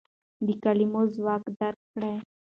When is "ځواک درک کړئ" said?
1.15-2.15